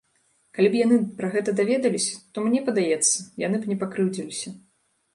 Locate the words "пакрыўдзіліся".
3.85-4.61